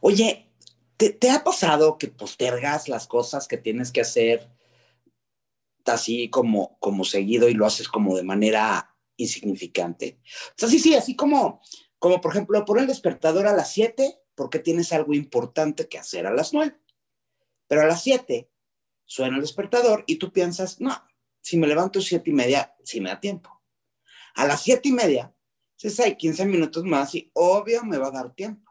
[0.00, 0.50] Oye,
[0.96, 4.50] ¿te, ha pasado que postergas las cosas que tienes que hacer
[5.86, 10.20] así como, como seguido y lo haces como de manera insignificante?
[10.50, 11.60] O sea, sí, sí, así como,
[11.98, 16.26] como por ejemplo, poner el despertador a las 7 porque tienes algo importante que hacer
[16.26, 16.78] a las 9.
[17.66, 18.50] Pero a las 7
[19.04, 20.94] suena el despertador y tú piensas, no,
[21.40, 23.62] si me levanto siete y media, sí me da tiempo.
[24.34, 25.34] A las siete y media,
[25.76, 28.67] si hay 15 minutos más y obvio me va a dar tiempo.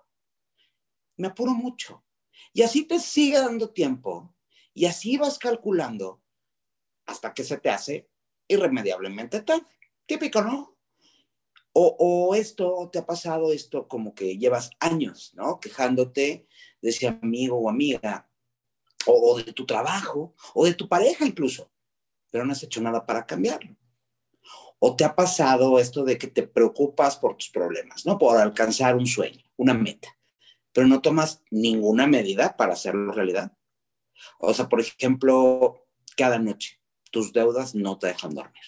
[1.17, 2.03] Me apuro mucho.
[2.53, 4.33] Y así te sigue dando tiempo
[4.73, 6.21] y así vas calculando
[7.05, 8.09] hasta que se te hace
[8.47, 9.65] irremediablemente tarde.
[10.05, 10.77] Típico, ¿no?
[11.73, 15.59] O, o, esto, te ha pasado esto como que llevas años, ¿no?
[15.59, 16.47] Quejándote
[16.81, 18.29] de ese amigo o amiga,
[19.05, 21.71] o, o de tu trabajo, o de tu pareja incluso
[22.31, 23.75] pero no has hecho nada para cambiarlo.
[24.79, 28.17] ¿O te ha pasado esto de que te preocupas por tus problemas, ¿no?
[28.17, 30.15] Por alcanzar un sueño, una meta,
[30.77, 33.51] pero no tomas ninguna medida para hacerlo realidad?
[34.37, 38.61] O sea, por ejemplo, cada noche tus deudas no te dejan dormir.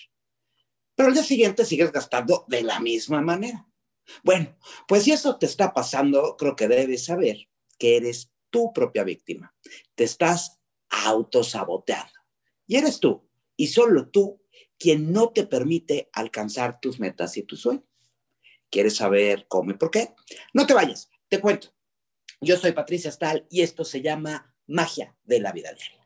[0.96, 3.68] Pero al día siguiente sigues gastando de la misma manera.
[4.24, 9.04] Bueno, pues si eso te está pasando, creo que debes saber que eres tu propia
[9.04, 9.56] víctima.
[9.94, 12.20] Te estás autosaboteando.
[12.66, 14.42] Y eres tú y solo tú
[14.80, 17.86] quien no te permite alcanzar tus metas y tus sueños.
[18.72, 20.16] ¿Quieres saber cómo y por qué?
[20.56, 21.72] No te vayas, te cuento.
[22.42, 25.99] Yo soy Patricia Stahl y esto se llama Magia de la Vida Diaria.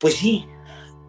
[0.00, 0.46] Pues sí,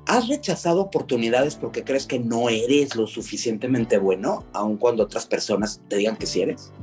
[0.05, 5.81] has rechazado oportunidades porque crees que no eres lo suficientemente bueno, aun cuando otras personas
[5.87, 6.73] te digan que sí eres.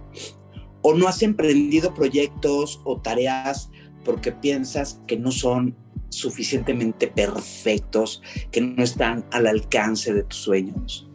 [0.81, 3.71] O no has emprendido proyectos o tareas
[4.07, 5.77] porque piensas que no son
[6.09, 11.08] suficientemente perfectos, que no están al alcance de tus sueños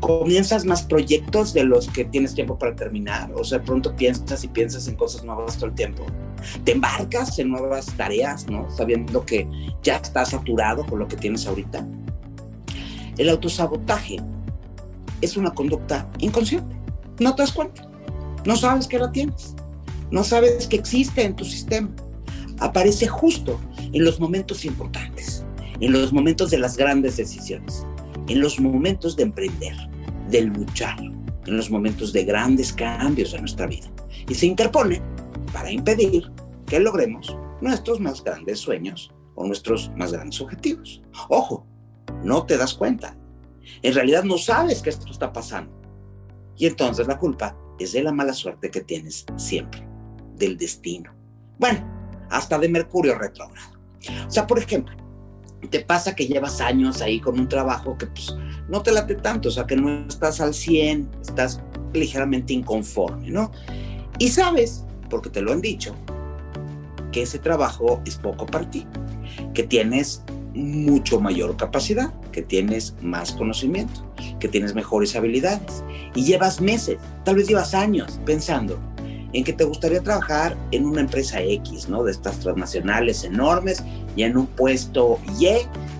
[0.00, 3.32] comienzas más proyectos de los que tienes tiempo para terminar.
[3.34, 6.06] O sea, pronto piensas y piensas en cosas nuevas todo el tiempo.
[6.64, 8.70] Te embarcas en nuevas tareas, ¿no?
[8.70, 9.48] Sabiendo que
[9.82, 11.86] ya estás saturado con lo que tienes ahorita.
[13.18, 14.16] El autosabotaje
[15.20, 16.76] es una conducta inconsciente.
[17.18, 17.88] No te das cuenta.
[18.46, 19.54] No sabes que la tienes.
[20.10, 21.90] No sabes que existe en tu sistema.
[22.58, 23.60] Aparece justo
[23.92, 25.44] en los momentos importantes,
[25.80, 27.86] en los momentos de las grandes decisiones,
[28.30, 29.76] en los momentos de emprender
[30.28, 33.90] de luchar en los momentos de grandes cambios en nuestra vida
[34.28, 35.02] y se interpone
[35.52, 36.30] para impedir
[36.64, 41.02] que logremos nuestros más grandes sueños o nuestros más grandes objetivos.
[41.28, 41.66] Ojo,
[42.22, 43.16] no te das cuenta.
[43.82, 45.72] En realidad no sabes que esto está pasando.
[46.56, 49.84] Y entonces la culpa es de la mala suerte que tienes siempre,
[50.36, 51.12] del destino.
[51.58, 51.84] Bueno,
[52.30, 53.80] hasta de Mercurio retrógrado.
[54.28, 54.94] O sea, por ejemplo,
[55.68, 58.34] te pasa que llevas años ahí con un trabajo que pues
[58.68, 61.60] no te late tanto, o sea, que no estás al 100, estás
[61.92, 63.50] ligeramente inconforme, ¿no?
[64.18, 65.94] Y sabes, porque te lo han dicho,
[67.12, 68.86] que ese trabajo es poco para ti,
[69.54, 70.22] que tienes
[70.54, 74.04] mucho mayor capacidad, que tienes más conocimiento,
[74.38, 75.84] que tienes mejores habilidades
[76.14, 78.78] y llevas meses, tal vez llevas años pensando
[79.32, 82.02] en que te gustaría trabajar en una empresa X, ¿no?
[82.02, 83.82] De estas transnacionales enormes
[84.16, 85.48] y en un puesto Y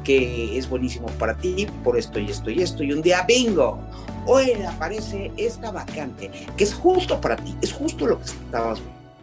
[0.04, 2.82] que es buenísimo para ti por esto y esto y esto.
[2.82, 3.78] Y un día, bingo,
[4.26, 8.80] hoy aparece esta vacante que es justo para ti, es justo lo que estabas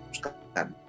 [0.09, 0.86] buscando.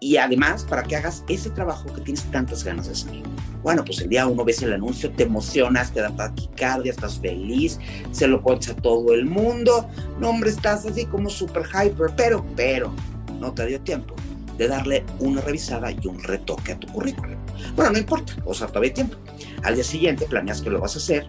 [0.00, 3.22] Y además, para que hagas ese trabajo que tienes tantas ganas de hacer.
[3.62, 7.78] Bueno, pues el día uno ves el anuncio, te emocionas, te da taquicardia, estás feliz,
[8.10, 9.86] se lo cuentas a todo el mundo.
[10.18, 12.94] No, hombre, estás así como super hyper, pero, pero,
[13.38, 14.14] no te dio tiempo
[14.56, 17.36] de darle una revisada y un retoque a tu currículum.
[17.76, 19.16] Bueno, no importa, o sea, todavía hay tiempo.
[19.62, 21.26] Al día siguiente planeas que lo vas a hacer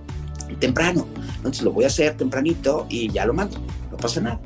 [0.59, 1.07] temprano.
[1.38, 3.57] Entonces lo voy a hacer tempranito y ya lo mando.
[3.89, 4.39] No pasa nada.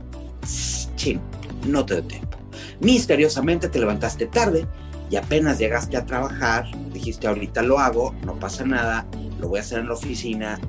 [0.96, 1.20] Chin,
[1.68, 2.35] no te dio tiempo.
[2.80, 4.68] Misteriosamente te levantaste tarde
[5.10, 9.06] y apenas llegaste a trabajar, dijiste ahorita lo hago, no pasa nada,
[9.40, 10.60] lo voy a hacer en la oficina.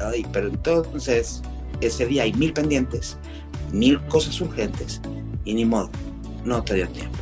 [0.00, 1.42] Ay, pero entonces
[1.80, 3.18] ese día hay mil pendientes,
[3.72, 5.00] mil cosas urgentes
[5.44, 5.90] y ni modo,
[6.44, 7.18] no te dio tiempo.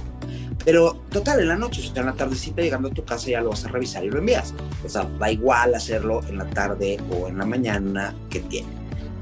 [0.64, 3.42] Pero total, en la noche, si está en la tardecita llegando a tu casa, ya
[3.42, 4.54] lo vas a revisar y lo envías.
[4.84, 8.68] O sea, da igual hacerlo en la tarde o en la mañana que tiene.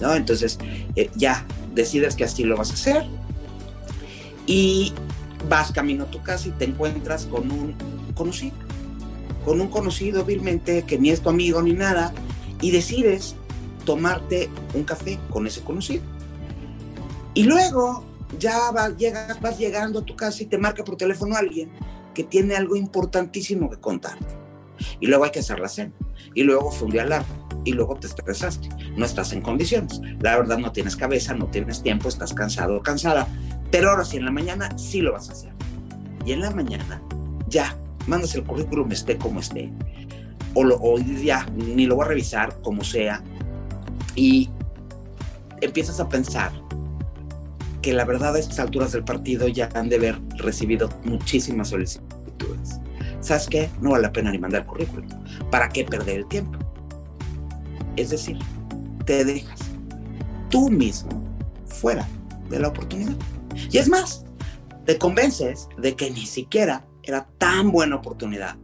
[0.01, 0.15] ¿no?
[0.15, 0.59] Entonces,
[0.95, 1.45] eh, ya
[1.75, 3.05] decides que así lo vas a hacer
[4.47, 4.93] y
[5.49, 7.75] vas camino a tu casa y te encuentras con un
[8.15, 8.57] conocido,
[9.45, 12.13] con un conocido vilmente que ni es tu amigo ni nada,
[12.61, 13.35] y decides
[13.85, 16.03] tomarte un café con ese conocido.
[17.35, 18.05] Y luego
[18.39, 21.71] ya llegas, vas llegando a tu casa y te marca por teléfono alguien
[22.15, 24.27] que tiene algo importantísimo que contarte.
[25.01, 25.93] Y luego hay que hacer la cena.
[26.35, 27.27] Y luego fue un día largo.
[27.65, 28.69] Y luego te estresaste.
[28.97, 30.01] No estás en condiciones.
[30.21, 33.29] La verdad no tienes cabeza, no tienes tiempo, estás cansado o cansada.
[33.73, 35.53] Pero ahora sí, en la mañana sí lo vas a hacer.
[36.25, 37.03] Y en la mañana
[37.49, 37.77] ya
[38.07, 39.73] mandas el currículum esté como esté.
[40.55, 43.25] O, lo, o ya ni lo voy a revisar como sea.
[44.15, 44.51] Y
[45.63, 46.53] empiezas a pensar
[47.81, 52.79] que la verdad a estas alturas del partido ya han de haber recibido muchísimas solicitudes.
[53.21, 53.71] ¿Sabes qué?
[53.81, 55.09] No vale la pena ni mandar currículum.
[55.51, 56.59] ¿Para qué perder el tiempo?
[57.97, 58.39] Es decir,
[59.07, 59.61] te dejas
[60.51, 61.11] tú mismo
[61.67, 62.07] fuera
[62.51, 63.15] de la oportunidad.
[63.71, 64.25] Y es más,
[64.85, 68.57] te convences de que ni siquiera era tan buena oportunidad,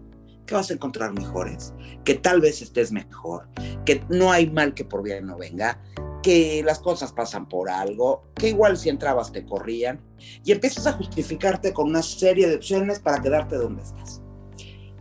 [0.46, 1.75] que vas a encontrar mejores,
[2.05, 3.49] que tal vez estés mejor,
[3.85, 5.81] que no hay mal que por bien no venga,
[6.23, 10.00] que las cosas pasan por algo, que igual si entrabas te corrían,
[10.44, 14.23] y empiezas a justificarte con una serie de opciones para quedarte donde estás.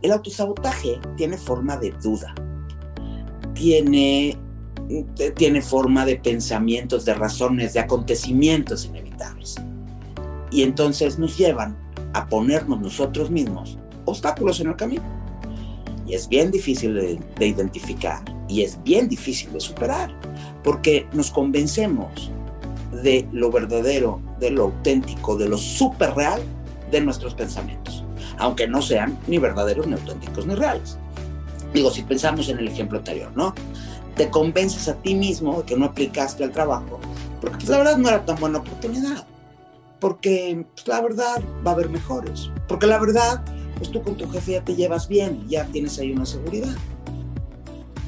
[0.02, 2.34] El autosabotaje tiene forma de duda,
[3.54, 4.38] tiene,
[5.34, 9.56] tiene forma de pensamientos, de razones, de acontecimientos inevitables.
[10.50, 11.76] Y entonces nos llevan
[12.14, 15.02] a ponernos nosotros mismos obstáculos en el camino.
[16.06, 20.10] Y es bien difícil de, de identificar y es bien difícil de superar
[20.64, 22.30] porque nos convencemos
[23.02, 26.42] de lo verdadero, de lo auténtico, de lo súper real
[26.90, 28.02] de nuestros pensamientos,
[28.38, 30.98] aunque no sean ni verdaderos, ni auténticos, ni reales.
[31.74, 33.54] Digo, si pensamos en el ejemplo anterior, ¿no?
[34.16, 36.98] Te convences a ti mismo de que no aplicaste al trabajo,
[37.40, 39.26] porque pues, la verdad no era tan buena oportunidad,
[40.00, 43.44] porque pues, la verdad va a haber mejores, porque la verdad,
[43.76, 46.74] pues tú con tu jefe ya te llevas bien, ya tienes ahí una seguridad,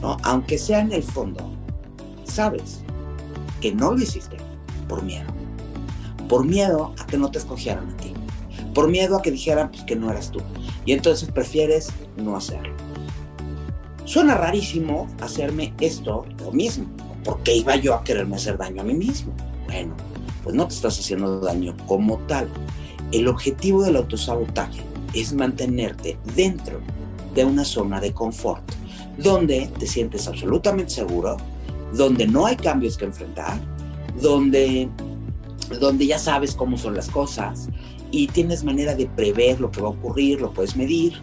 [0.00, 0.16] ¿no?
[0.22, 1.50] Aunque sea en el fondo,
[2.24, 2.82] sabes
[3.60, 4.36] que no lo hiciste
[4.88, 5.26] por miedo.
[6.28, 8.12] Por miedo a que no te escogieran a ti.
[8.74, 10.40] Por miedo a que dijeran pues, que no eras tú.
[10.84, 12.74] Y entonces prefieres no hacerlo.
[14.04, 16.86] Suena rarísimo hacerme esto lo mismo.
[17.24, 19.32] ¿Por qué iba yo a quererme hacer daño a mí mismo?
[19.66, 19.94] Bueno,
[20.42, 22.48] pues no te estás haciendo daño como tal.
[23.12, 24.82] El objetivo del autosabotaje
[25.14, 26.80] es mantenerte dentro
[27.34, 28.62] de una zona de confort,
[29.18, 31.36] donde te sientes absolutamente seguro,
[31.92, 33.60] donde no hay cambios que enfrentar,
[34.20, 34.88] donde,
[35.80, 37.68] donde ya sabes cómo son las cosas
[38.10, 41.14] y tienes manera de prever lo que va a ocurrir, lo puedes medir.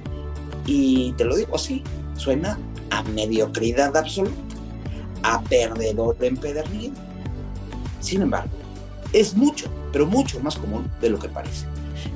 [0.66, 1.84] Y te lo digo así,
[2.16, 2.58] suena
[2.90, 4.36] a mediocridad absoluta,
[5.24, 6.94] a perdedor empedernido.
[8.00, 8.52] Sin embargo,
[9.14, 11.66] es mucho, pero mucho más común de lo que parece.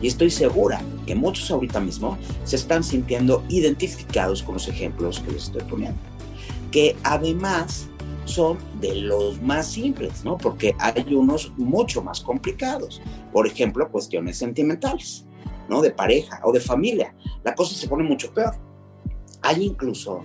[0.01, 5.31] Y estoy segura que muchos ahorita mismo se están sintiendo identificados con los ejemplos que
[5.31, 5.99] les estoy poniendo.
[6.71, 7.87] Que además
[8.25, 10.37] son de los más simples, ¿no?
[10.37, 13.01] Porque hay unos mucho más complicados.
[13.33, 15.25] Por ejemplo, cuestiones sentimentales,
[15.69, 15.81] ¿no?
[15.81, 17.13] De pareja o de familia.
[17.43, 18.55] La cosa se pone mucho peor.
[19.41, 20.21] Hay incluso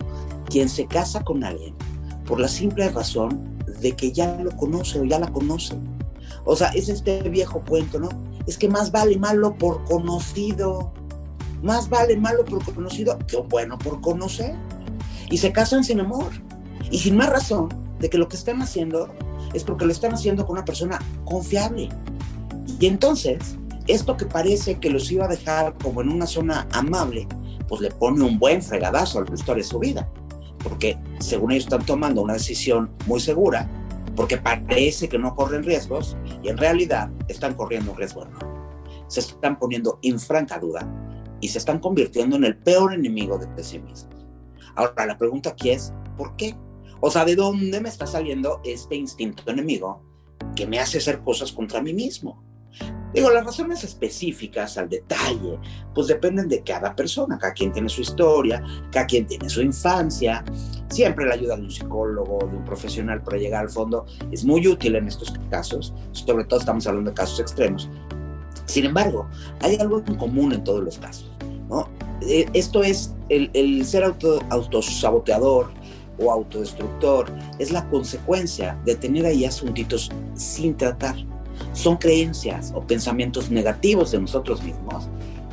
[0.48, 1.74] quien se casa con alguien
[2.26, 5.76] por la simple razón de que ya lo conoce o ya la conoce.
[6.46, 8.08] O sea, es este viejo cuento, ¿no?
[8.46, 10.93] Es que más vale malo por conocido.
[11.62, 14.55] Más vale malo por conocido que bueno por conocer.
[15.29, 16.31] Y se casan sin amor.
[16.91, 19.08] Y sin más razón de que lo que están haciendo
[19.53, 21.88] es porque lo están haciendo con una persona confiable.
[22.79, 23.56] Y entonces,
[23.88, 27.26] esto que parece que los iba a dejar como en una zona amable,
[27.67, 30.08] pues le pone un buen fregadazo al resto de su vida.
[30.62, 33.69] Porque según ellos están tomando una decisión muy segura,
[34.17, 38.56] porque parece que no corren riesgos y en realidad están corriendo un riesgo enorme.
[39.08, 40.89] Se están poniendo en franca duda
[41.41, 44.27] y se están convirtiendo en el peor enemigo de sí mismos.
[44.75, 46.56] Ahora, la pregunta aquí es, ¿por qué?
[47.01, 50.03] O sea, ¿de dónde me está saliendo este instinto enemigo
[50.55, 52.43] que me hace hacer cosas contra mí mismo?
[53.17, 55.58] Digo, las razones específicas al detalle,
[55.94, 60.44] pues dependen de cada persona, cada quien tiene su historia, cada quien tiene su infancia,
[60.91, 64.69] siempre la ayuda de un psicólogo, de un profesional para llegar al fondo es muy
[64.69, 67.89] útil en estos casos, sobre todo estamos hablando de casos extremos.
[68.67, 69.27] Sin embargo,
[69.61, 71.31] hay algo en común en todos los casos,
[71.70, 71.89] ¿no?
[72.20, 75.70] Eh, esto es el, el ser auto, autosaboteador,
[76.19, 81.17] o autodestructor es la consecuencia de tener ahí asuntitos sin tratar.
[81.72, 85.08] Son creencias o pensamientos negativos de nosotros mismos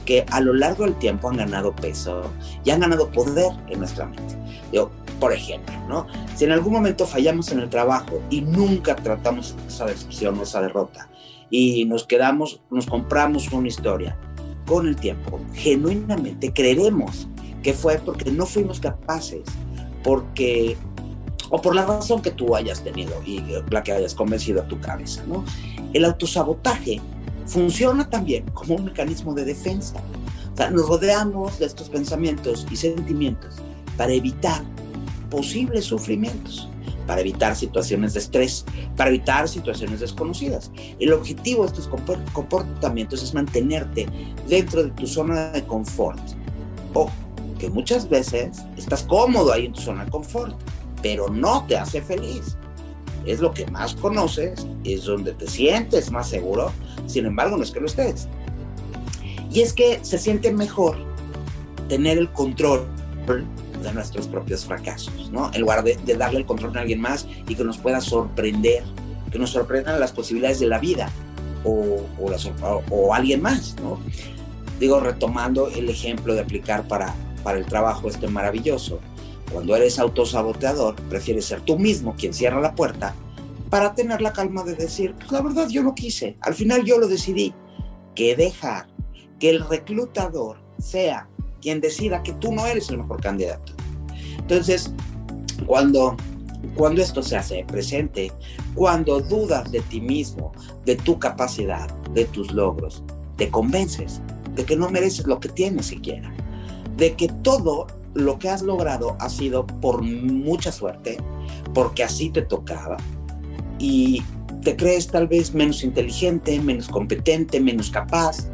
[0.05, 2.29] que a lo largo del tiempo han ganado peso
[2.63, 4.35] y han ganado poder en nuestra mente.
[4.71, 6.07] Yo, por ejemplo, ¿no?
[6.35, 10.61] Si en algún momento fallamos en el trabajo y nunca tratamos esa decepción o esa
[10.61, 11.09] derrota
[11.49, 14.17] y nos quedamos, nos compramos una historia.
[14.65, 17.27] Con el tiempo, genuinamente creeremos
[17.61, 19.43] que fue porque no fuimos capaces,
[20.03, 20.77] porque
[21.49, 24.79] o por la razón que tú hayas tenido y la que hayas convencido a tu
[24.79, 25.43] cabeza, ¿no?
[25.93, 26.99] El autosabotaje
[27.45, 29.95] funciona también como un mecanismo de defensa.
[30.53, 33.55] O sea, nos rodeamos de estos pensamientos y sentimientos
[33.97, 34.61] para evitar
[35.29, 36.69] posibles sufrimientos
[37.07, 40.71] para evitar situaciones de estrés, para evitar situaciones desconocidas.
[40.99, 41.89] El objetivo de estos
[42.33, 44.07] comportamientos es mantenerte
[44.47, 46.19] dentro de tu zona de confort.
[46.93, 47.11] Ojo,
[47.59, 50.55] que muchas veces estás cómodo ahí en tu zona de confort,
[51.01, 52.57] pero no te hace feliz.
[53.25, 56.71] Es lo que más conoces, es donde te sientes más seguro,
[57.07, 58.27] sin embargo no es que lo estés.
[59.51, 60.97] Y es que se siente mejor
[61.87, 62.87] tener el control
[63.83, 65.51] de nuestros propios fracasos, ¿no?
[65.53, 68.83] En lugar de, darle el control a alguien más y que nos pueda sorprender,
[69.31, 71.09] que nos sorprendan las posibilidades de la vida
[71.63, 72.01] o,
[72.89, 73.99] o, alguien más, ¿no?
[74.79, 77.13] Digo, retomando el ejemplo de aplicar para,
[77.43, 78.99] para el trabajo este maravilloso,
[79.53, 83.13] cuando eres autosaboteador, prefieres ser tú mismo quien cierra la puerta
[83.69, 86.97] para tener la calma de decir, pues la verdad yo no quise, al final yo
[86.97, 87.53] lo decidí,
[88.15, 88.87] que dejar
[89.39, 91.29] que el reclutador sea
[91.61, 93.73] quien decida que tú no eres el mejor candidato.
[94.37, 94.91] Entonces,
[95.65, 96.17] cuando,
[96.75, 98.31] cuando esto se hace presente,
[98.75, 100.51] cuando dudas de ti mismo,
[100.85, 103.03] de tu capacidad, de tus logros,
[103.37, 104.21] te convences
[104.55, 106.31] de que no mereces lo que tienes siquiera,
[106.97, 111.17] de que todo lo que has logrado ha sido por mucha suerte,
[111.73, 112.97] porque así te tocaba,
[113.79, 114.23] y
[114.61, 118.47] te crees tal vez menos inteligente, menos competente, menos capaz,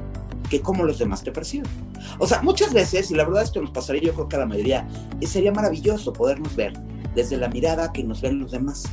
[0.49, 1.69] que como los demás te perciben.
[2.17, 4.39] O sea, muchas veces, y la verdad es que nos pasaría yo creo que a
[4.39, 4.87] la mayoría,
[5.21, 6.73] sería maravilloso podernos ver
[7.15, 8.85] desde la mirada que nos ven los demás.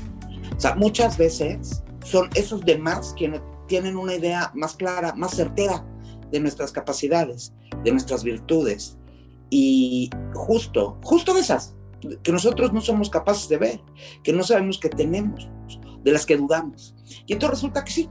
[0.57, 5.85] O sea, muchas veces son esos demás quienes tienen una idea más clara, más certera
[6.31, 8.96] de nuestras capacidades, de nuestras virtudes.
[9.51, 11.75] Y justo, justo de esas,
[12.23, 13.81] que nosotros no somos capaces de ver,
[14.23, 15.49] que no sabemos que tenemos,
[16.03, 16.95] de las que dudamos.
[17.27, 18.09] Y entonces resulta que sí,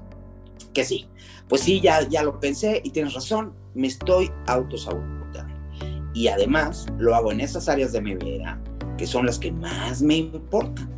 [0.74, 1.08] que sí,
[1.48, 5.54] pues sí, ya, ya lo pensé y tienes razón, me estoy autosabotando.
[6.14, 8.60] Y además lo hago en esas áreas de mi vida
[8.98, 10.90] que son las que más me importan.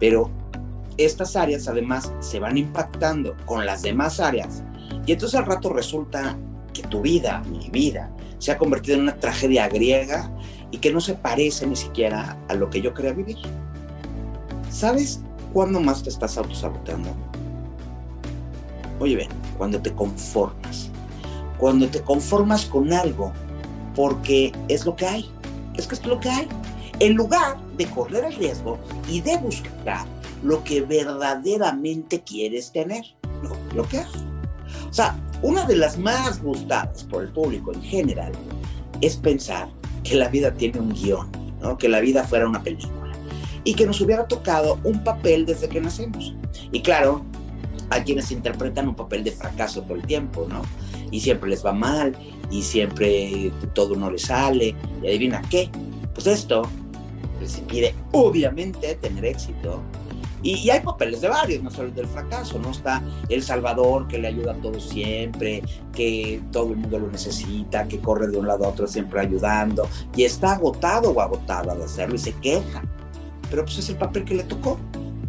[0.00, 0.30] Pero
[0.96, 4.62] estas áreas además se van impactando con las demás áreas.
[5.06, 6.36] Y entonces al rato resulta
[6.72, 10.30] que tu vida, mi vida, se ha convertido en una tragedia griega
[10.70, 13.38] y que no se parece ni siquiera a lo que yo quería vivir.
[14.70, 15.20] ¿Sabes
[15.52, 17.10] cuándo más te estás autosaboteando?
[19.00, 20.90] Oye, ven, cuando te conformas.
[21.58, 23.32] Cuando te conformas con algo
[23.94, 25.30] porque es lo que hay.
[25.74, 26.48] Es que es lo que hay.
[27.00, 28.78] En lugar de correr el riesgo
[29.08, 30.06] y de buscar
[30.42, 33.04] lo que verdaderamente quieres tener.
[33.74, 34.28] Lo que hay.
[34.88, 38.32] O sea, una de las más gustadas por el público en general
[39.00, 39.68] es pensar
[40.02, 41.30] que la vida tiene un guion,
[41.78, 43.12] que la vida fuera una película
[43.64, 46.34] y que nos hubiera tocado un papel desde que nacemos.
[46.72, 47.24] Y claro,
[47.90, 50.62] hay quienes interpretan un papel de fracaso todo el tiempo, ¿no?
[51.10, 52.16] Y siempre les va mal,
[52.50, 55.70] y siempre todo no les sale, y adivina qué,
[56.14, 56.62] pues esto
[57.40, 59.82] les impide obviamente tener éxito.
[60.42, 62.70] Y, hay papeles de varios, no solo el del fracaso, ¿no?
[62.70, 67.88] Está el Salvador que le ayuda a todos siempre, que todo el mundo lo necesita,
[67.88, 71.84] que corre de un lado a otro siempre ayudando, y está agotado o agotada de
[71.84, 72.82] hacerlo y se queja.
[73.50, 74.78] Pero pues es el papel que le tocó.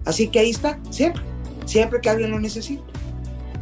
[0.06, 1.24] Así que ahí está, siempre
[1.70, 2.84] siempre que alguien lo necesite.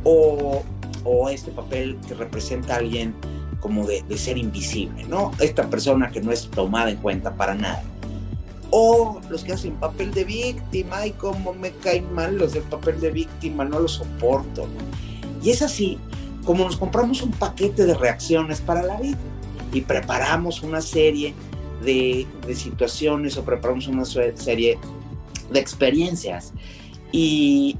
[0.04, 0.64] O,
[1.04, 3.14] o este papel que representa a alguien
[3.60, 5.32] como de, de, ser invisible, ¿no?
[5.40, 7.84] Esta persona que no es tomada en cuenta para nada.
[8.72, 13.00] O los que hacen papel de víctima y como me caen mal los del papel
[13.00, 14.68] de víctima, no lo soporto.
[15.42, 15.98] Y es así
[16.46, 19.18] como nos compramos un paquete de reacciones para la vida
[19.74, 21.34] y preparamos una serie
[21.84, 24.80] de, de situaciones o preparamos una serie
[25.52, 26.54] de experiencias.
[27.12, 27.78] Y,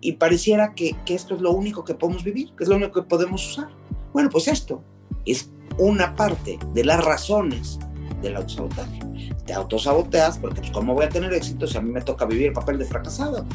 [0.00, 2.92] y pareciera que, que, esto es lo único que podemos vivir, que es lo único
[2.92, 3.68] que podemos usar.
[4.12, 4.82] Bueno, pues esto
[5.26, 7.78] es una parte de las razones
[8.24, 9.00] del autosabotaje.
[9.46, 12.48] Te autosaboteas porque, pues, ¿cómo voy a tener éxito si a mí me toca vivir
[12.48, 13.46] el papel de fracasado?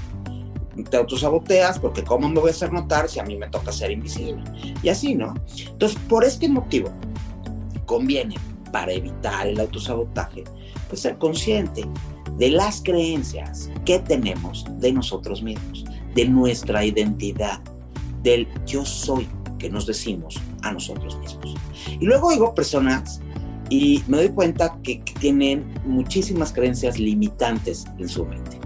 [0.89, 3.91] Te autosaboteas porque, ¿cómo me voy a hacer notar si a mí me toca ser
[3.91, 4.43] invisible?
[4.81, 5.33] Y así, ¿no?
[5.67, 6.89] Entonces, por este motivo,
[7.85, 8.35] conviene,
[8.71, 10.43] para evitar el autosabotaje,
[10.87, 11.85] pues ser consciente
[12.37, 15.83] de las creencias que tenemos de nosotros mismos
[16.15, 17.59] de nuestra identidad,
[18.23, 21.55] del yo soy que nos decimos a nosotros mismos.
[21.87, 23.21] Y luego oigo personas
[23.69, 28.57] y me doy cuenta que, tienen muchísimas creencias limitantes en su mente.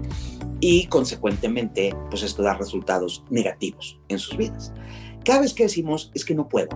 [0.60, 4.72] y consecuentemente, pues esto da resultados negativos en sus vidas.
[5.22, 6.68] Cada vez que decimos, es que no puedo,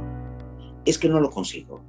[0.85, 1.80] es que no lo consigo,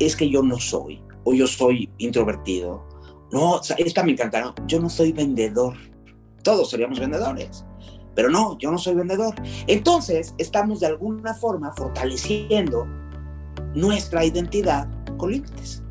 [0.00, 2.84] es que yo no soy, o yo soy introvertido,
[3.32, 5.76] no, o sea, esta me encantaron, yo no soy vendedor,
[6.42, 7.64] todos seríamos vendedores,
[8.14, 9.34] pero no, yo no soy vendedor.
[9.66, 12.86] Entonces, estamos de alguna forma fortaleciendo
[13.74, 14.88] nuestra identidad
[15.28, 15.82] límites.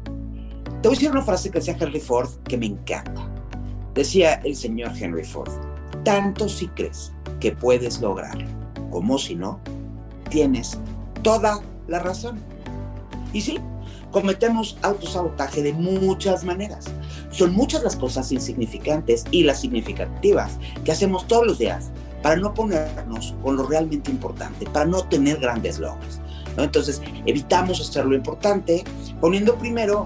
[0.82, 3.30] Te voy a decir una frase que decía Henry Ford que me encanta.
[3.94, 5.52] Decía el señor Henry Ford,
[6.04, 8.48] tanto si crees que puedes lograrlo
[8.90, 9.60] como si no,
[10.30, 10.78] tienes
[11.22, 12.40] toda la razón.
[13.34, 13.60] Y sí,
[14.12, 16.86] cometemos autosabotaje de muchas maneras.
[17.32, 21.92] Son muchas las cosas insignificantes y las significativas que hacemos todos los días
[22.24, 26.19] para no ponernos con lo realmente importante, para no tener grandes logros.
[26.60, 26.66] ¿No?
[26.66, 28.84] Entonces, evitamos hacer lo importante
[29.22, 30.04] poniendo primero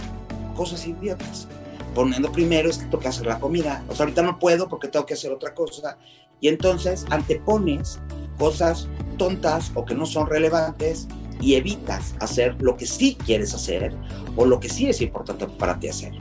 [0.55, 1.47] cosas idiotas.
[1.95, 3.83] Poniendo primero es que que hacer la comida.
[3.87, 5.97] O sea, ahorita no puedo porque tengo que hacer otra cosa.
[6.39, 7.99] Y entonces antepones
[8.37, 11.07] cosas tontas o que no son relevantes
[11.39, 13.95] y evitas hacer lo que sí quieres hacer
[14.35, 16.13] o lo que sí es importante para ti hacer.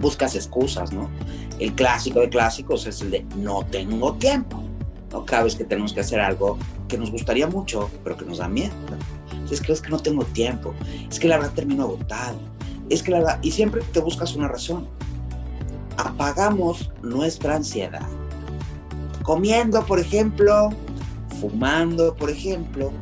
[0.00, 1.10] Buscas excusas, ¿no?
[1.58, 4.62] El clásico de clásicos es el de no tengo tiempo.
[5.12, 5.24] ¿no?
[5.24, 8.48] Cada vez que tenemos que hacer algo que nos gustaría mucho, pero que nos da
[8.48, 8.74] miedo.
[9.50, 10.74] Es que es que no tengo tiempo,
[11.08, 12.38] es que la verdad termino agotado,
[12.90, 14.88] es que la verdad, y siempre te buscas una razón.
[15.96, 18.06] Apagamos nuestra ansiedad.
[19.22, 20.70] Comiendo, por ejemplo,
[21.40, 22.92] fumando, por ejemplo,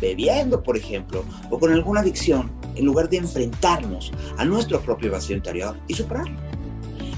[0.00, 5.36] bebiendo, por ejemplo, o con alguna adicción, en lugar de enfrentarnos a nuestro propio vacío
[5.36, 6.38] interior y superarlo.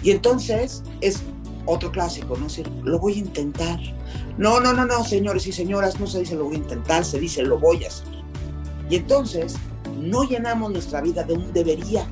[0.02, 1.22] Y entonces es
[1.68, 2.44] otro clásico, ¿no?
[2.44, 3.78] decir, lo voy a intentar.
[4.38, 7.20] No, no, no, no, señores y señoras, no se dice lo voy a intentar, se
[7.20, 8.06] dice lo voy a hacer.
[8.88, 9.56] Y entonces
[10.00, 12.06] no llenamos nuestra vida de un debería.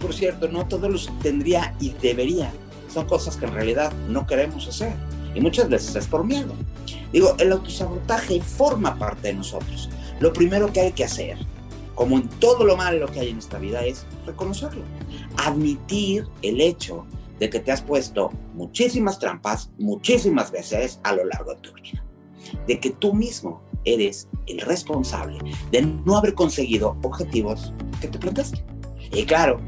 [0.00, 2.52] Por cierto, no todos los tendría y debería.
[2.92, 4.92] Son cosas que en realidad no queremos hacer.
[5.34, 6.54] Y muchas veces es por miedo.
[7.12, 9.88] Digo, el autosabotaje forma parte de nosotros.
[10.20, 11.38] Lo primero que hay que hacer,
[11.96, 14.82] como en todo lo malo que hay en esta vida, es reconocerlo.
[15.38, 17.04] Admitir el hecho
[17.38, 22.04] de que te has puesto muchísimas trampas, muchísimas veces a lo largo de tu vida.
[22.66, 25.38] De que tú mismo eres el responsable
[25.70, 28.64] de no haber conseguido objetivos que te planteaste.
[29.12, 29.60] Y claro,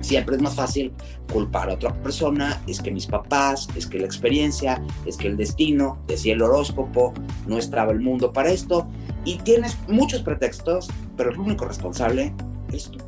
[0.00, 0.92] siempre es más fácil
[1.32, 5.36] culpar a otra persona, es que mis papás, es que la experiencia, es que el
[5.36, 7.12] destino, decía el horóscopo,
[7.46, 8.88] no estaba el mundo para esto,
[9.24, 12.32] y tienes muchos pretextos, pero el único responsable
[12.72, 12.98] es tú.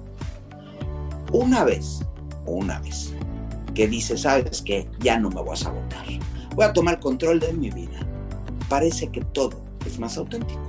[1.33, 2.05] Una vez,
[2.47, 3.15] una vez,
[3.75, 6.05] que dices, sabes que ya no me voy a sabotar,
[6.55, 8.07] voy a tomar control de mi vida,
[8.69, 10.61] parece que todo es más auténtico,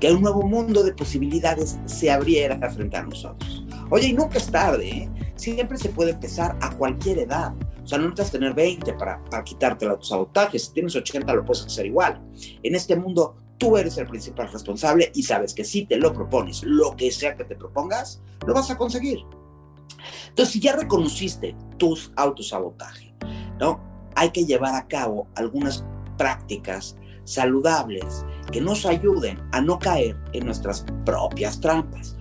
[0.00, 3.64] que un nuevo mundo de posibilidades se abriera frente a nosotros.
[3.90, 5.10] Oye, y nunca es tarde, ¿eh?
[5.36, 7.52] siempre se puede empezar a cualquier edad.
[7.82, 10.58] O sea, no necesitas tener 20 para, para quitarte el autosabotaje.
[10.58, 12.22] Si tienes 80, lo puedes hacer igual.
[12.62, 16.62] En este mundo, tú eres el principal responsable y sabes que si te lo propones,
[16.62, 19.18] lo que sea que te propongas, lo vas a conseguir.
[20.28, 23.14] Entonces, si ya reconociste tus autosabotaje,
[23.58, 23.80] ¿no?
[24.14, 25.84] Hay que llevar a cabo algunas
[26.18, 32.16] prácticas saludables que nos ayuden a no caer en nuestras propias trampas.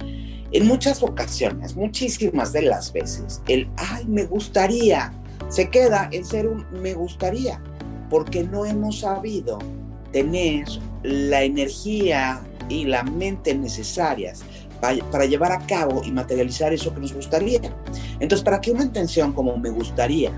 [0.52, 5.12] En muchas ocasiones, muchísimas de las veces, el ay, me gustaría
[5.52, 7.62] se queda en ser un me gustaría,
[8.10, 9.60] porque no hemos sabido
[10.14, 10.66] tener
[11.04, 14.44] la energía y la mente necesarias
[14.82, 17.62] para, llevar a cabo y materializar eso que nos gustaría.
[18.20, 20.32] Entonces, para que una intención como me gustaría,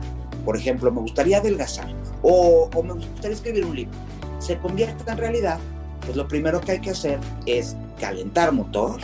[0.46, 1.88] por ejemplo, me gustaría adelgazar
[2.22, 3.98] o, o me gustaría escribir un libro,
[4.40, 5.58] se convierta en realidad,
[6.06, 9.00] pues lo primero que hay que hacer es calentar motor,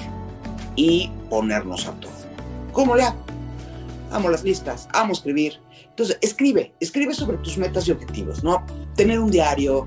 [0.80, 2.12] y ponernos a todo.
[2.72, 3.20] ¿Cómo le hago?
[4.12, 5.60] Amo las listas, amo escribir.
[5.90, 8.66] Entonces, escribe, escribe sobre tus metas y objetivos, ¿no?
[8.96, 9.86] Tener un diario,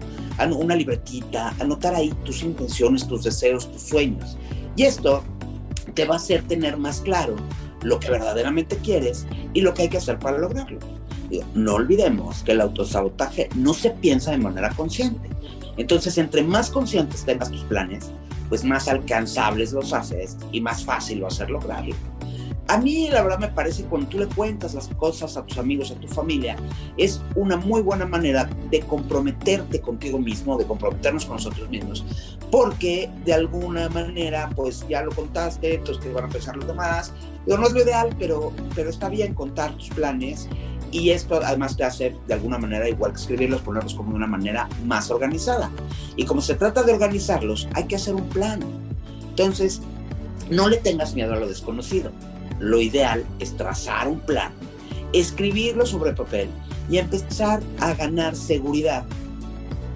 [0.55, 4.37] una libretita, anotar ahí tus intenciones, tus deseos, tus sueños.
[4.77, 5.25] Y esto
[5.95, 7.37] te va a hacer tener más claro
[7.83, 10.79] lo que verdaderamente quieres y lo que hay que hacer para lograrlo.
[11.55, 15.31] no olvidemos que el autosabotaje no se piensa de manera consciente.
[15.79, 18.11] Entonces, entre más conscientes tengas tus planes,
[18.49, 21.95] pues más alcanzables los haces y más fácil va a ser lograrlo.
[22.69, 25.59] A mí la verdad me parece que cuando tú le cuentas las cosas a tus
[25.59, 26.57] amigos, a tu familia,
[26.97, 32.05] es una muy buena manera de comprometerte contigo mismo, de comprometernos con nosotros mismos,
[32.51, 37.13] porque de alguna manera pues ya lo contaste, entonces que van a pensar los demás.
[37.45, 40.49] Digo, no es lo ideal, pero, pero está bien contar tus planes
[40.93, 44.27] y esto además te hace de alguna manera, igual que escribirlos, ponerlos como de una
[44.27, 45.71] manera más organizada.
[46.17, 48.61] Y como se trata de organizarlos, hay que hacer un plan.
[49.31, 49.81] Entonces,
[50.51, 52.13] no le tengas miedo a lo desconocido.
[52.63, 54.53] Lo ideal es trazar un plan,
[55.13, 56.49] escribirlo sobre papel
[56.89, 59.05] y empezar a ganar seguridad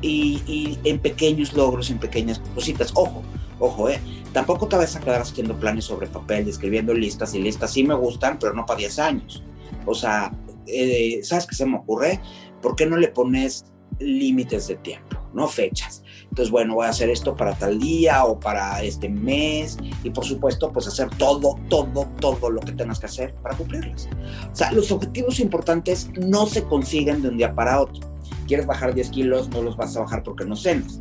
[0.02, 2.90] y, en pequeños logros, en pequeñas cositas.
[2.94, 3.22] Ojo,
[3.60, 4.00] ojo, ¿eh?
[4.32, 7.72] Tampoco te vas a quedar haciendo planes sobre papel, escribiendo listas y listas.
[7.72, 9.44] Sí me gustan, pero no para 10 años.
[9.84, 10.32] O sea,
[10.66, 12.20] eh, ¿sabes qué se me ocurre?
[12.60, 13.64] ¿Por qué no le pones
[14.00, 16.02] límites de tiempo, no fechas?
[16.36, 20.26] Entonces, bueno, voy a hacer esto para tal día o para este mes y por
[20.26, 24.06] supuesto, pues hacer todo, todo, todo lo que tengas que hacer para cumplirlas.
[24.52, 28.06] O sea, los objetivos importantes no se consiguen de un día para otro.
[28.46, 31.00] Quieres bajar 10 kilos, no los vas a bajar porque no cenas.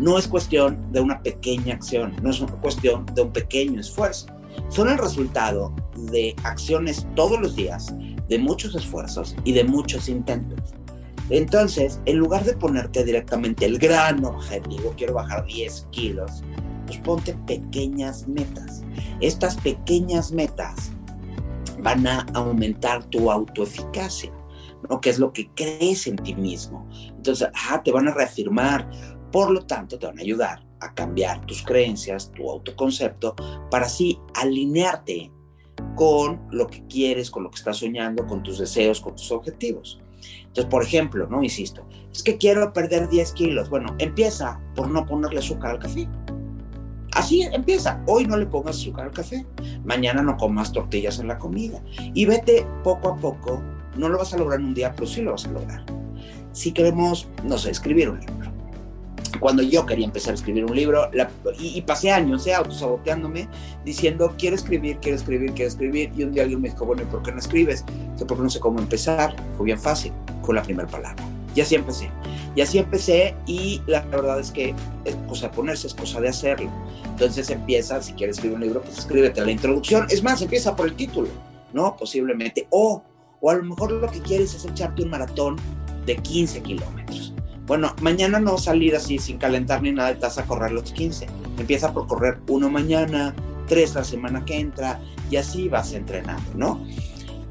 [0.00, 4.26] No es cuestión de una pequeña acción, no es una cuestión de un pequeño esfuerzo.
[4.68, 5.72] Son el resultado
[6.10, 7.94] de acciones todos los días,
[8.28, 10.74] de muchos esfuerzos y de muchos intentos.
[11.32, 16.42] Entonces, en lugar de ponerte directamente el gran objetivo, quiero bajar 10 kilos,
[16.86, 18.82] pues ponte pequeñas metas.
[19.20, 20.92] Estas pequeñas metas
[21.78, 24.30] van a aumentar tu autoeficacia,
[24.88, 25.00] ¿no?
[25.00, 26.86] Que es lo que crees en ti mismo.
[27.08, 27.48] Entonces,
[27.82, 28.90] te van a reafirmar.
[29.32, 33.34] Por lo tanto, te van a ayudar a cambiar tus creencias, tu autoconcepto,
[33.70, 35.32] para así alinearte
[35.94, 40.01] con lo que quieres, con lo que estás soñando, con tus deseos, con tus objetivos.
[40.52, 41.42] Entonces, por ejemplo, ¿no?
[41.42, 43.70] Insisto, es que quiero perder 10 kilos.
[43.70, 46.06] Bueno, empieza por no ponerle azúcar al café.
[47.12, 48.02] Así empieza.
[48.06, 49.46] Hoy no le pongas azúcar al café.
[49.82, 51.82] Mañana no comas tortillas en la comida.
[52.12, 53.62] Y vete poco a poco.
[53.96, 55.86] No lo vas a lograr en un día, pero sí lo vas a lograr.
[56.52, 58.52] Si queremos, no sé, escribir un libro
[59.42, 61.10] cuando yo quería empezar a escribir un libro
[61.58, 62.54] y, pasé años ¿eh?
[62.54, 63.48] autosaboteándome
[63.84, 67.06] diciendo quiero escribir, quiero escribir, quiero escribir y un día alguien me dijo, bueno, ¿y
[67.06, 67.84] por qué no escribes?
[68.18, 69.34] Yo, porque no sé cómo empezar.
[69.56, 70.12] Fue bien fácil,
[70.42, 71.24] con la primera palabra.
[71.54, 72.10] Y así empecé.
[72.54, 74.74] Y así empecé y la verdad es que
[75.04, 76.70] es cosa de ponerse, es cosa de hacerlo.
[77.04, 80.06] Entonces empieza, si quieres escribir un libro, pues escríbete la introducción.
[80.10, 81.28] Es más, empieza por el título,
[81.72, 81.96] ¿no?
[81.96, 82.66] Posiblemente.
[82.70, 83.02] O,
[83.40, 85.56] o a lo mejor lo que quieres es echarte un maratón
[86.06, 87.32] de 15 kilómetros
[87.66, 91.26] bueno, mañana no salir así sin calentar ni nada, estás a correr los 15.
[91.58, 93.34] Empieza por correr uno mañana,
[93.66, 95.00] tres la semana que entra
[95.30, 96.84] y así vas entrenando, ¿no?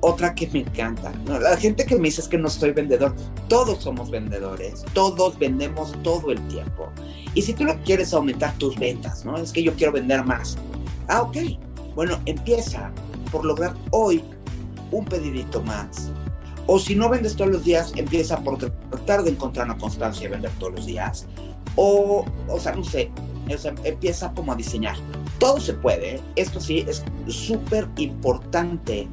[0.04, 3.16] Otra que me encanta, la gente que me dice es que no soy vendedor,
[3.48, 6.90] todos somos vendedores, todos vendemos todo el tiempo.
[7.36, 9.38] Y si tú no quieres aumentar tus ventas, ¿no?
[9.38, 10.58] Es que yo quiero vender más.
[11.08, 11.38] Ah, ok.
[11.94, 12.92] Bueno, empieza
[13.32, 14.24] por lograr hoy
[14.92, 16.12] un pedidito más,
[16.66, 20.32] o si no vendes todos los días, empieza por tratar de encontrar una constancia y
[20.32, 21.28] vender todos los días.
[21.76, 23.12] O, o sea, no sé,
[23.84, 24.96] empieza como a diseñar.
[25.40, 26.22] Todo se puede, ¿eh?
[26.36, 29.08] esto sí es súper importante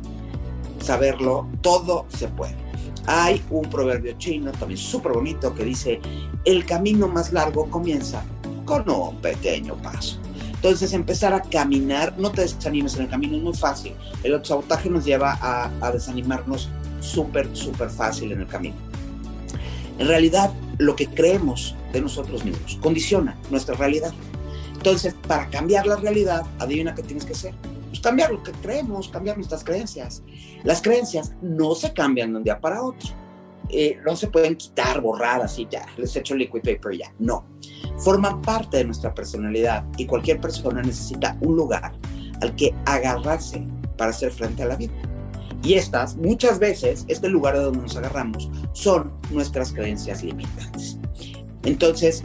[0.80, 2.56] saberlo, todo se puede.
[3.06, 6.00] Hay un proverbio chino también súper bonito que dice,
[6.44, 8.22] el camino más largo comienza
[8.64, 10.18] con un pequeño paso.
[10.54, 13.94] Entonces empezar a caminar, no te desanimes en el camino, es muy fácil.
[14.22, 16.68] El autosabotaje nos lleva a, a desanimarnos
[17.00, 18.76] súper, súper fácil en el camino.
[19.98, 24.12] En realidad, lo que creemos de nosotros mismos condiciona nuestra realidad.
[24.74, 27.54] Entonces, para cambiar la realidad, adivina qué tienes que hacer.
[27.98, 30.22] Pues cambiar lo que creemos, cambiar nuestras creencias.
[30.62, 33.08] Las creencias no se cambian de un día para otro.
[33.70, 37.12] Eh, no se pueden quitar, borrar así ya, les echo liquid paper ya.
[37.18, 37.44] No.
[37.98, 41.92] Forman parte de nuestra personalidad y cualquier persona necesita un lugar
[42.40, 44.92] al que agarrarse para hacer frente a la vida.
[45.64, 50.98] Y estas, muchas veces, este lugar de donde nos agarramos, son nuestras creencias limitantes.
[51.64, 52.22] Entonces,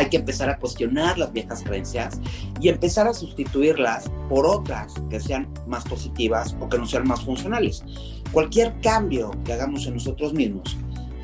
[0.00, 2.18] hay que empezar a cuestionar las viejas creencias
[2.58, 7.22] y empezar a sustituirlas por otras que sean más positivas o que no sean más
[7.22, 7.84] funcionales.
[8.32, 10.78] Cualquier cambio que hagamos en nosotros mismos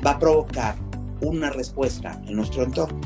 [0.05, 0.75] va a provocar
[1.21, 3.01] una respuesta en nuestro entorno.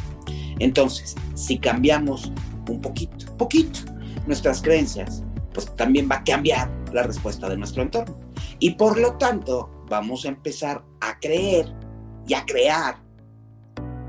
[0.60, 2.34] Entonces, si cambiamos
[2.70, 3.80] un poquito, poquito
[4.28, 8.18] nuestras creencias, pues también va a cambiar la respuesta de nuestro entorno.
[8.60, 11.74] Y por lo tanto, vamos a empezar a creer
[12.28, 12.98] y a crear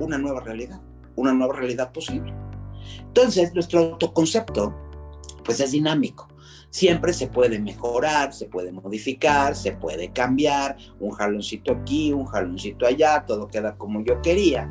[0.01, 0.81] una nueva realidad,
[1.17, 2.33] una nueva realidad posible.
[2.99, 4.75] Entonces, nuestro autoconcepto,
[5.45, 6.29] pues es dinámico.
[6.71, 12.87] Siempre se puede mejorar, se puede modificar, se puede cambiar, un jaloncito aquí, un jaloncito
[12.87, 14.71] allá, todo queda como yo quería.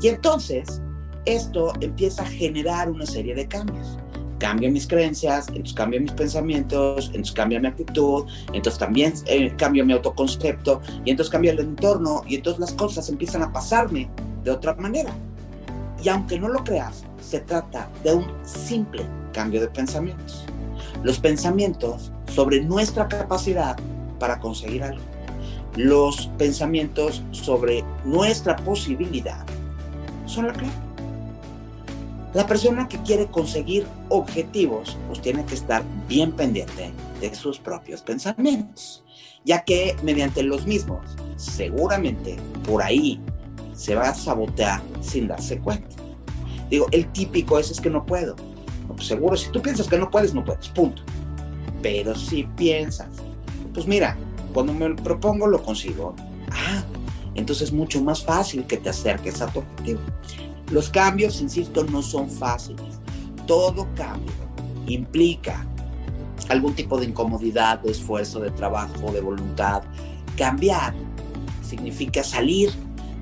[0.00, 0.80] Y entonces,
[1.26, 3.98] esto empieza a generar una serie de cambios
[4.42, 9.86] cambio mis creencias, entonces cambio mis pensamientos, entonces cambia mi actitud, entonces también eh, cambio
[9.86, 14.10] mi autoconcepto y entonces cambia el entorno y entonces las cosas empiezan a pasarme
[14.42, 15.14] de otra manera.
[16.02, 20.44] Y aunque no lo creas, se trata de un simple cambio de pensamientos.
[21.02, 23.76] Los pensamientos sobre nuestra capacidad
[24.18, 25.02] para conseguir algo.
[25.76, 29.44] Los pensamientos sobre nuestra posibilidad
[30.26, 30.72] son la clave.
[32.34, 38.00] La persona que quiere conseguir objetivos, pues tiene que estar bien pendiente de sus propios
[38.02, 39.04] pensamientos,
[39.44, 41.04] ya que mediante los mismos,
[41.36, 42.36] seguramente
[42.66, 43.20] por ahí
[43.74, 45.96] se va a sabotear sin darse cuenta.
[46.70, 48.34] Digo, el típico es, que no puedo.
[48.88, 51.02] pues seguro, si tú piensas que no puedes, no puedes, punto.
[51.82, 53.08] Pero si piensas,
[53.74, 54.16] pues mira,
[54.54, 56.14] cuando me lo propongo lo consigo.
[56.50, 56.82] Ah,
[57.34, 60.00] entonces es mucho más fácil que te acerques a tu objetivo.
[60.70, 63.00] Los cambios, insisto, no son fáciles.
[63.46, 64.32] Todo cambio
[64.86, 65.66] implica
[66.48, 69.82] algún tipo de incomodidad, de esfuerzo, de trabajo, de voluntad.
[70.36, 70.94] Cambiar
[71.62, 72.70] significa salir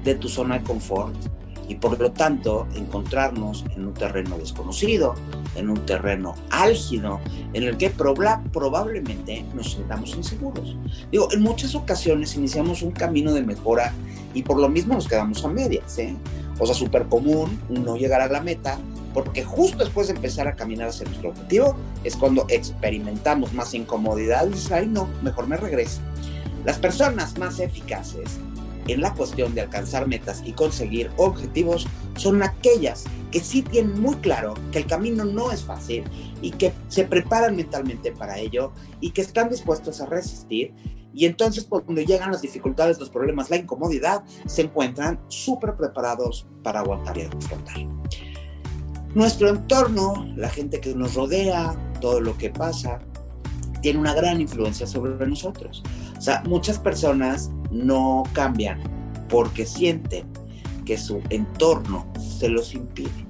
[0.04, 1.14] de tu zona de confort
[1.70, 5.14] y por lo tanto encontrarnos en un terreno desconocido,
[5.54, 7.20] en un terreno álgido,
[7.52, 10.76] en el que probablemente nos sentamos inseguros.
[11.12, 13.92] Digo, en muchas ocasiones iniciamos un camino de mejora
[14.34, 15.96] y por lo mismo nos quedamos a medias.
[15.98, 16.16] ¿eh?
[16.58, 18.76] O sea, súper común no llegar a la meta
[19.14, 24.46] porque justo después de empezar a caminar hacia nuestro objetivo es cuando experimentamos más incomodidad
[24.46, 26.00] y dices, ay no, mejor me regreso.
[26.64, 28.40] Las personas más eficaces
[28.88, 34.16] en la cuestión de alcanzar metas y conseguir objetivos son aquellas que sí tienen muy
[34.16, 36.04] claro que el camino no es fácil
[36.42, 40.72] y que se preparan mentalmente para ello y que están dispuestos a resistir
[41.12, 46.80] y entonces cuando llegan las dificultades, los problemas, la incomodidad, se encuentran súper preparados para
[46.80, 47.76] aguantar y afrontar.
[49.14, 53.00] Nuestro entorno, la gente que nos rodea, todo lo que pasa,
[53.82, 55.82] tiene una gran influencia sobre nosotros.
[56.16, 58.80] O sea, muchas personas no cambian
[59.28, 60.26] porque sienten
[60.84, 62.06] que su entorno
[62.38, 63.26] se los impide.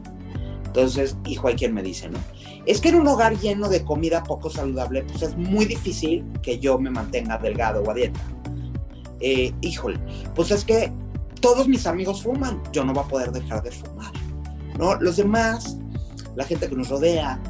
[0.64, 2.18] Entonces, hijo, hay quien me dice, ¿no?
[2.66, 6.58] Es que en un hogar lleno de comida poco saludable, pues es muy difícil que
[6.58, 8.20] yo me mantenga delgado o a dieta.
[9.20, 9.98] Eh, híjole,
[10.34, 10.92] pues es que
[11.40, 14.12] todos mis amigos fuman, yo no voy a poder dejar de fumar,
[14.78, 14.94] ¿no?
[14.96, 15.76] Los demás,
[16.36, 17.40] la gente que nos rodea,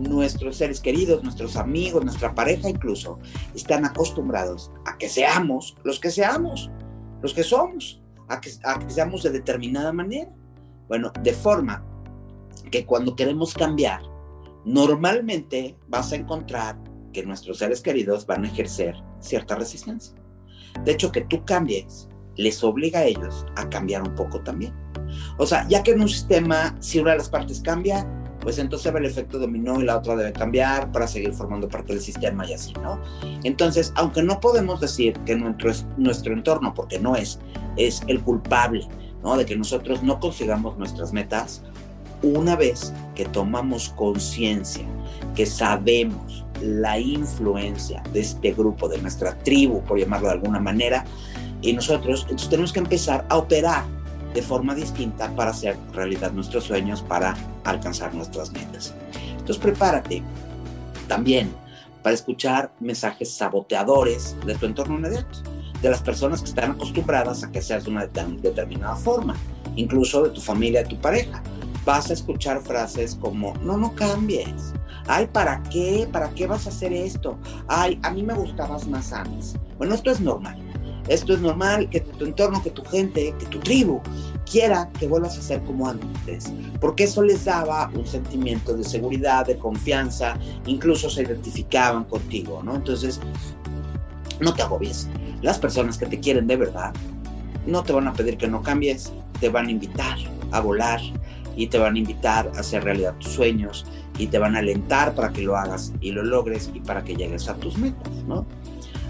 [0.00, 3.18] nuestros seres queridos, nuestros amigos, nuestra pareja incluso,
[3.54, 6.70] están acostumbrados a que seamos los que seamos,
[7.22, 8.50] los que somos, a que,
[8.88, 10.30] seamos de determinada manera.
[10.88, 11.84] Bueno, de forma
[12.70, 14.00] que cuando queremos cambiar,
[14.64, 16.78] normalmente vas a encontrar
[17.12, 20.14] que nuestros seres queridos van a ejercer cierta resistencia.
[20.84, 24.72] De hecho, que tú cambies les obliga a ellos a cambiar un poco también.
[25.36, 28.06] O sea, ya que en un sistema, si una de las partes cambia,
[28.40, 32.02] pues entonces el efecto dominó y la otra debe cambiar para seguir formando parte del
[32.02, 33.00] sistema y así, ¿no?
[33.44, 37.38] Entonces, aunque no podemos decir que nuestro, nuestro entorno, porque no es,
[37.76, 38.86] es el culpable,
[39.22, 39.36] ¿no?
[39.36, 41.62] De que nosotros no consigamos nuestras metas,
[42.22, 44.86] una vez que tomamos conciencia,
[45.34, 51.04] que sabemos la influencia de este grupo, de nuestra tribu, por llamarlo de alguna manera,
[51.62, 53.84] y nosotros, entonces tenemos que empezar a operar
[54.34, 58.94] de forma distinta para hacer realidad nuestros sueños, para alcanzar nuestras metas.
[59.32, 60.22] Entonces prepárate
[61.08, 61.52] también
[62.02, 65.40] para escuchar mensajes saboteadores de tu entorno inmediato,
[65.82, 69.34] de las personas que están acostumbradas a que seas de una determinada forma,
[69.76, 71.42] incluso de tu familia, de tu pareja.
[71.84, 74.72] Vas a escuchar frases como, no, no cambies.
[75.06, 76.08] Ay, ¿para qué?
[76.10, 77.38] ¿Para qué vas a hacer esto?
[77.66, 79.56] Ay, a mí me gustabas más antes.
[79.78, 80.69] Bueno, esto es normal
[81.10, 84.00] esto es normal, que tu entorno, que tu gente, que tu tribu
[84.48, 89.44] quiera que vuelvas a ser como antes, porque eso les daba un sentimiento de seguridad,
[89.44, 92.76] de confianza, incluso se identificaban contigo, ¿no?
[92.76, 93.20] Entonces,
[94.38, 95.08] no te agobies.
[95.42, 96.92] Las personas que te quieren de verdad
[97.66, 100.16] no te van a pedir que no cambies, te van a invitar
[100.52, 101.00] a volar
[101.56, 103.84] y te van a invitar a hacer realidad tus sueños
[104.16, 107.16] y te van a alentar para que lo hagas y lo logres y para que
[107.16, 108.46] llegues a tus metas, ¿no?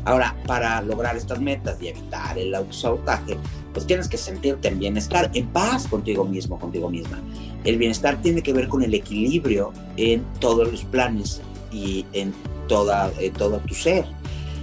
[0.04, 3.36] Ahora, para lograr estas metas y evitar el autosabotaje,
[3.72, 7.20] pues tienes que sentirte en bienestar, en paz contigo mismo, contigo misma.
[7.64, 12.32] El bienestar tiene que ver con el equilibrio en todos los planes y en
[12.66, 14.04] toda, todo tu ser.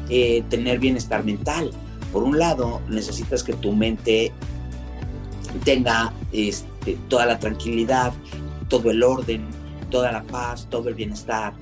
[0.09, 1.71] Eh, tener bienestar mental.
[2.11, 4.31] Por un lado, necesitas que tu mente
[5.63, 8.13] tenga este, toda la tranquilidad,
[8.69, 9.45] todo el orden,
[9.89, 11.53] toda la paz, todo el bienestar.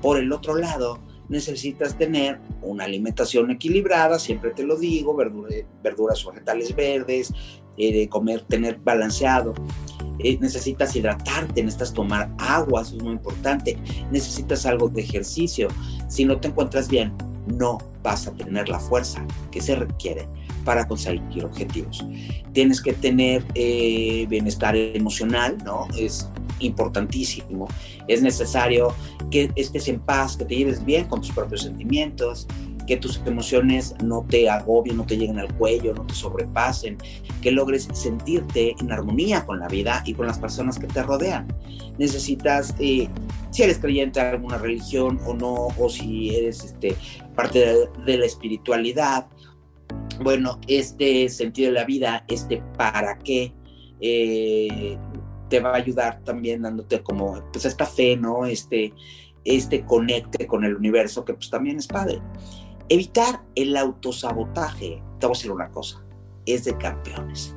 [0.00, 0.98] Por el otro lado,
[1.30, 5.16] necesitas tener una alimentación equilibrada, siempre te lo digo,
[5.82, 7.32] verduras vegetales verdes,
[7.78, 9.54] eh, comer, tener balanceado.
[10.18, 13.78] Eh, necesitas hidratarte, necesitas tomar agua, eso es muy importante.
[14.10, 15.68] Necesitas algo de ejercicio.
[16.08, 17.14] Si no te encuentras bien,
[17.46, 20.28] no vas a tener la fuerza que se requiere
[20.64, 22.04] para conseguir objetivos.
[22.52, 25.86] Tienes que tener eh, bienestar emocional, ¿no?
[26.60, 27.68] Importantísimo.
[28.08, 28.94] Es necesario
[29.30, 32.46] que estés en paz, que te lleves bien con tus propios sentimientos,
[32.90, 36.98] que tus emociones no te agobien, no te lleguen al cuello, no te sobrepasen,
[37.40, 41.46] que logres sentirte en armonía con la vida y con las personas que te rodean.
[41.98, 43.08] Necesitas, eh,
[43.52, 46.96] si eres creyente de alguna religión o no, o si eres este,
[47.36, 49.28] parte de, la espiritualidad.
[50.24, 53.54] Bueno, este sentido de la vida, este para qué,
[54.00, 54.98] eh,
[55.50, 58.46] te va a ayudar también dándote como, pues esta fe, ¿no?
[58.46, 58.94] Este,
[59.44, 62.22] este conecte con el universo, que pues también es padre.
[62.88, 66.02] Evitar el autosabotaje, te voy a decir una cosa,
[66.46, 67.54] es de campeones,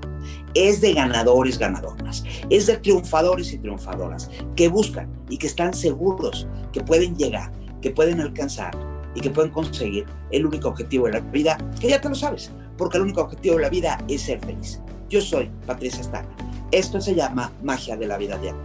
[0.54, 6.48] es de ganadores, ganadoras, es de triunfadores y triunfadoras que buscan y que están seguros
[6.72, 7.52] que pueden llegar,
[7.82, 8.76] que pueden alcanzar
[9.16, 12.52] y que pueden conseguir el único objetivo de la vida, que ya te lo sabes,
[12.78, 14.82] porque el único objetivo de la vida es ser feliz.
[15.10, 16.43] Yo soy Patricia Stana.
[16.74, 18.60] Esto se llama magia de la vida diaria.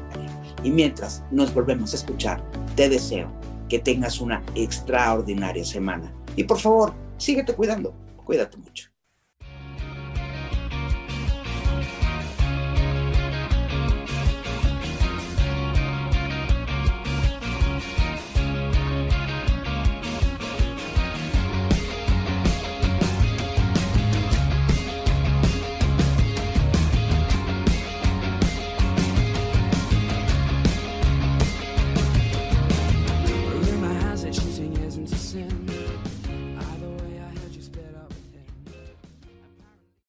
[0.65, 2.43] Y mientras nos volvemos a escuchar,
[2.75, 3.31] te deseo
[3.69, 6.11] que tengas una extraordinaria semana.
[6.35, 7.93] Y por favor, síguete cuidando.
[8.25, 8.89] Cuídate mucho.